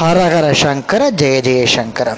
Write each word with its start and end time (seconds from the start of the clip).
ஹரஹர 0.00 0.52
சங்கர 0.52 1.10
ஜெய 1.10 1.36
ஜெயசங்கர 1.46 2.08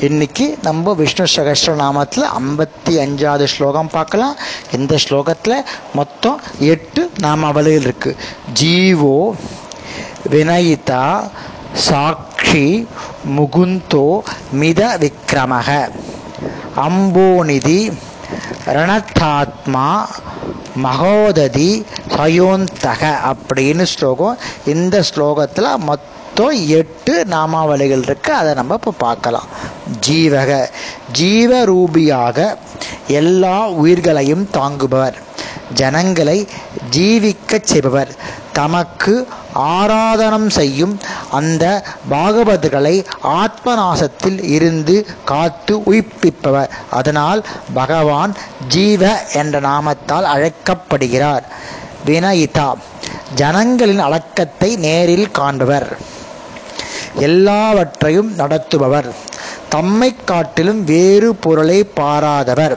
இன்னைக்கு 0.00 0.58
நம்ம 0.62 0.92
விஷ்ணு 0.94 1.24
சகஸ்ர 1.36 1.72
நாமத்தில் 1.80 2.26
ஐம்பத்தி 2.40 2.92
அஞ்சாவது 3.04 3.44
ஸ்லோகம் 3.44 3.88
பார்க்கலாம். 3.90 4.36
இந்த 4.72 4.98
ஸ்லோகத்தில் 5.08 5.64
மொத்தம் 5.94 6.40
எட்டு 6.58 7.10
நாமாவளிகள் 7.22 7.86
இருக்கு. 7.86 8.16
ஜீவோ 8.62 9.34
வினயிதா 10.30 11.30
சாட்சி 11.72 12.88
முகுந்தோ 13.36 14.20
மித 14.52 14.98
விக்ரமக. 15.00 15.90
அம்போநிதி 16.76 17.80
ரணத்தாத்மா 18.66 19.88
மகோததி 20.82 21.84
சயோந்தக. 22.16 23.02
அப்படின்னு 23.32 23.82
ஸ்லோகம் 23.82 24.38
இந்த 24.66 25.02
ஸ்லோகத்தில் 25.14 25.76
மொத்தம் 26.34 26.66
எட்டு 26.66 27.24
நாமாவளிகள் 27.30 28.02
இருக்குது 28.02 28.38
அதை 28.40 28.54
நம்ம 28.54 28.74
இப்போ 28.74 28.90
பார்க்கலாம். 28.90 29.44
ஜீவக. 30.08 30.68
ஜீவரூபியாக 31.18 32.56
எல்லா 33.06 33.68
உயிர்களையும் 33.68 34.48
தாங்குபவர். 34.54 35.14
ஜனங்களை 35.74 36.48
ஜீவிக்கச் 36.96 37.64
செய்பவர். 37.64 38.14
தமக்கு 38.52 39.28
ஆராதனம் 39.54 40.48
செய்யும் 40.48 41.00
அந்த 41.30 41.84
பாகவதர்களை 42.10 43.04
ஆத்மநாசத்தில் 43.22 44.42
இருந்து 44.42 45.06
காத்து 45.24 45.76
உயிர்ப்பிப்பவர். 45.78 46.68
அதனால் 46.90 47.44
பகவான் 47.74 48.34
ஜீவ 48.68 49.22
என்ற 49.32 49.60
நாமத்தால் 49.60 50.30
அழைக்கப்படுகிறார். 50.34 51.44
வினயிதா. 52.06 52.72
ஜனங்களின் 53.34 53.98
அடக்கத்தை 53.98 54.76
நேரில் 54.76 55.30
காண்பவர். 55.38 55.96
எல்லாவற்றையும் 57.14 58.34
நடத்துபவர். 58.34 59.14
தம்மை 59.68 60.14
காட்டிலும் 60.24 60.84
வேறு 60.84 61.34
பொருளை 61.34 61.90
பாராதவர். 61.96 62.76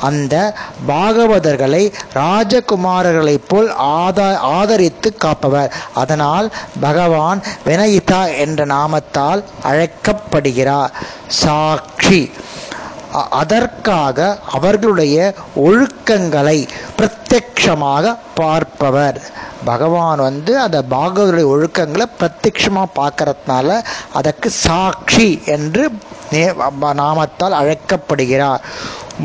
அந்த 0.00 0.54
பாகவதர்களை 0.88 1.92
ராஜகுமாரர்களைப் 2.14 3.48
போல் 3.48 3.72
ஆதா 3.72 4.36
ஆதரித்து 4.36 5.16
காப்பவர். 5.16 5.72
அதனால் 5.94 6.52
பகவான் 6.80 7.42
வினயிதா 7.66 8.38
என்ற 8.38 8.66
நாமத்தால் 8.66 9.44
அழைக்கப்படுகிறார். 9.62 10.92
சாட்சி. 11.26 12.30
அதற்காக 13.30 14.38
அவர்களுடைய 14.52 15.34
ஒழுக்கங்களை 15.56 16.68
பிரத்யக்ஷமாக 16.98 18.16
பார்ப்பவர். 18.34 19.20
பகவான் 19.64 20.18
வந்து 20.18 20.60
அந்த 20.60 20.82
பாகவருடைய 20.90 21.46
ஒழுக்கங்களை 21.54 22.06
பிரத்யக்ஷமாக 22.20 22.94
பார்க்கறதுனால 22.98 23.84
அதற்கு 24.12 24.50
சாட்சி 24.50 25.42
என்று 25.46 25.90
நாமத்தால் 27.02 27.58
அழைக்கப்படுகிறார். 27.60 28.64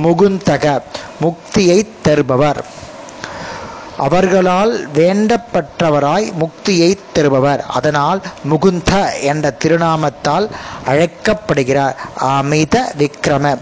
முகுந்தக 0.04 0.82
முக்தியை 1.22 1.80
தருபவர். 2.02 2.64
அவர்களால் 3.98 4.74
வேண்டப்பட்டவராய் 4.94 6.28
முக்தியை 6.42 6.98
தருபவர். 7.14 7.66
அதனால் 7.78 8.22
முகுந்த 8.50 9.22
என்ற 9.22 9.54
திருநாமத்தால் 9.64 10.48
அழைக்கப்படுகிறார். 10.86 11.98
அமித 12.16 12.94
விக்ரம. 12.98 13.58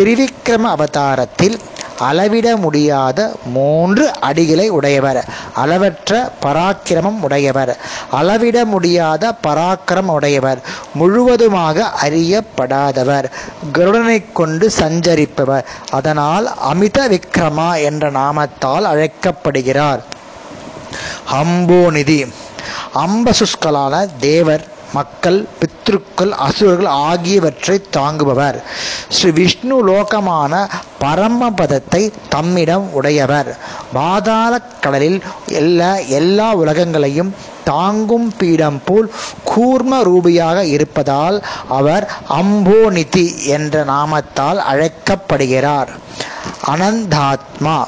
திரிவிக்ரம 0.00 0.62
அவதாரத்தில் 0.62 1.60
அளவிட 1.98 2.56
முடியாத 2.56 3.36
மூன்று 3.44 4.12
அடிகளை 4.22 4.68
உடையவர். 4.68 5.28
அளவற்ற 5.54 6.32
பராக்கிரமம் 6.42 7.20
உடையவர். 7.20 7.76
அளவிட 8.10 8.64
முடியாத 8.64 9.34
பராக்கிரமம் 9.46 10.14
உடையவர். 10.16 10.60
முழுவதுமாக 10.94 11.90
அறியப்படாதவர். 12.02 13.24
கருடனை 13.72 14.32
கொண்டு 14.32 14.70
சஞ்சரிப்பவர். 14.78 15.64
அதனால் 15.90 16.56
அமித 16.56 17.08
விக்ரமா 17.08 17.82
என்ற 17.82 18.10
நாமத்தால் 18.10 18.82
அழைக்கப்படுகிறார். 18.82 20.02
அம்போநிதி 21.32 22.32
அம்பசுஷ்களான 22.94 24.08
தேவர் 24.20 24.66
மக்கள் 24.94 25.46
சத்ருக்கள் 25.80 26.30
அசுரர்கள் 26.30 26.86
ஆகியவற்றை 26.86 27.82
தாங்குபவர். 27.96 28.62
ஸ்ரீ 29.08 29.30
விஷ்ணு 29.30 29.76
லோகமான 29.88 30.68
பரமபதத்தை 31.00 32.12
தம்மிடம் 32.28 32.92
உடையவர். 32.92 33.56
பாதாள 33.92 34.58
கடலில் 34.58 35.22
எல்லா 35.46 35.96
எல்லா 35.96 36.54
உலகங்களையும் 36.54 37.34
தாங்கும் 37.64 38.34
பீடம் 38.38 38.80
போல் 38.84 39.12
கூர்ம 39.44 40.02
ரூபியாக 40.10 40.62
இருப்பதால் 40.62 41.44
அவர் 41.68 42.10
அம்போநிதி 42.28 43.46
என்ற 43.46 43.84
நாமத்தால் 43.84 44.60
அழைக்கப்படுகிறார். 44.72 45.88
அனந்தாத்மா. 46.66 47.84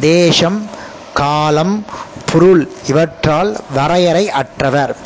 தேசம் 0.00 0.68
காலம் 1.14 1.84
பொருள் 2.32 2.70
இவற்றால் 2.86 3.56
வரையறை 3.74 4.30
அற்றவர். 4.30 4.96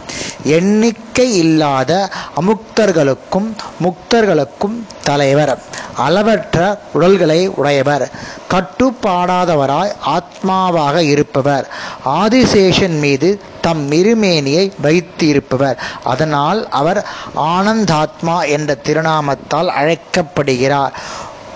எண்ணிக்கை 0.44 1.36
இல்லாத 1.36 2.10
அமுக்தர்களுக்கும் 2.40 3.52
முக்தர்களுக்கும் 3.82 4.82
தலைவர். 5.04 5.58
அளவற்ற 5.96 6.80
உடல்களை 6.92 7.48
உடையவர். 7.48 8.10
கட்டுப்பாடாதவராய் 8.50 9.92
ஆத்மாவாக 10.06 10.96
இருப்பவர். 10.96 11.70
ஆதிசேஷன் 12.04 12.98
மீது 12.98 13.40
தம் 13.60 13.90
இருமேனியை 13.90 14.72
வைத்து 14.80 15.26
இருப்பவர் 15.26 15.78
அதனால் 16.04 16.68
அவர் 16.68 17.06
ஆனந்தாத்மா 17.36 18.48
என்ற 18.48 18.76
திருநாமத்தால் 18.84 19.66
அழைக்கப்படுகிறார். 19.66 20.92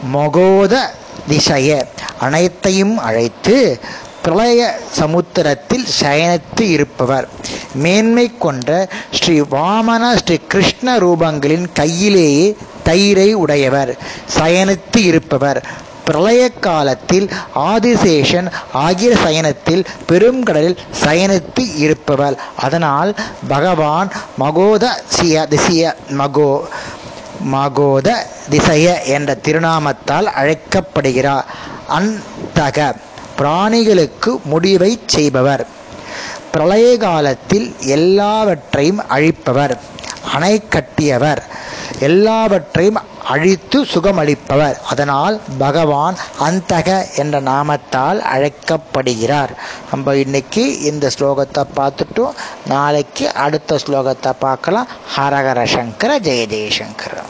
மகோத 0.05 0.95
திசைய. 1.29 1.87
அனைத்தையும் 2.19 2.99
அழைத்து 2.99 3.81
பிரளய 4.23 4.79
சமுத்திரத்தில் 4.91 5.87
சயனித்து 6.01 6.61
இருப்பவர். 6.61 7.29
மேன்மை 7.75 8.39
கொண்ட 8.39 8.89
ஸ்ரீ 9.11 9.41
வாமன 9.41 10.17
ஸ்ரீ 10.17 10.37
கிருஷ்ண 10.49 10.99
ரூபங்களின் 10.99 11.67
கையிலேயே 11.73 12.57
தயிரை 12.85 13.33
உடையவர். 13.33 13.97
சயனித்து 14.39 14.97
இருப்பவர். 14.97 15.65
பிரளய 16.05 16.49
காலத்தில் 16.49 17.31
ஆதிசேஷன் 17.55 18.49
ஆகிய 18.73 19.17
சயனத்தில் 19.25 19.85
பெருங்கடலில் 20.09 20.77
சயனித்து 21.05 21.77
இருப்பவர். 21.77 22.39
அதனால் 22.57 23.15
பகவான் 23.49 24.13
மகோத 24.39 25.03
சிய 25.07 25.47
திசிய 25.51 25.95
மகோ 26.11 26.69
மகோத 27.43 28.27
திசைய 28.51 29.05
என்ற 29.05 29.39
திருநாமத்தால் 29.45 30.27
அழைக்கப்படுகிறார். 30.41 31.47
அந்தக 31.99 32.95
பிராணிகளுக்கு 33.41 34.43
முடிவை 34.45 35.01
செய்பவர். 35.07 35.67
பிரளய 36.53 36.97
காலத்தில் 36.97 37.75
எல்லாவற்றையும் 37.81 39.09
அழிப்பவர். 39.09 39.75
அணை 40.35 40.63
கட்டியவர். 40.69 41.43
எல்லாவற்றையும் 41.99 42.99
அழித்து 43.25 43.85
சுகமளிப்பவர். 43.85 44.77
அதனால் 44.89 45.41
பகவான் 45.59 46.17
அந்தக 46.41 46.89
என்ற 47.17 47.41
நாமத்தால் 47.41 48.19
அழைக்கப்படுகிறார். 48.19 49.53
நம்ம 49.91 50.15
இன்னைக்கு 50.15 50.81
இந்த 50.81 51.11
ஸ்லோகத்தை 51.19 51.65
பார்த்துட்டோம். 51.77 52.37
நாளைக்கு 52.67 53.33
அடுத்த 53.35 53.79
ஸ்லோகத்தை 53.87 54.33
பார்க்கலாம். 54.39 54.89
ஹரஹர 55.17 55.65
சங்கர 55.65 56.19
ஜெய 56.19 56.45
ஜெயசங்கர 56.55 57.15